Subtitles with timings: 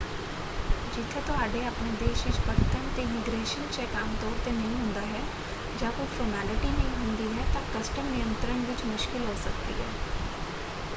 [0.87, 5.21] ਜਿੱਥੇ ਤੁਹਾਡੇ ਆਪਣੇ ਦੇਸ਼ ਵਿੱਚ ਪਰਤਣ ‘ਤੇ ਇਮੀਗ੍ਰੇਸ਼ਨ ਚੈੱਕ ਆਮਤੌਰ ‘ਤੇ ਨਹੀਂ ਹੁੰਦਾ ਹੈ
[5.75, 9.89] ਜਾਂ ਕੋਈ ਫਾਰਮੈਲਿਟੀ ਨਹੀਂ ਹੁੰਦੀ ਹੈ ਤਾਂ ਕਸਟਮ ਨਿਯੰਤਰਣ ਵਿੱਚ ਮੁਸ਼ਕਲ ਹੋ ਸਕਦੀ ਹੈ।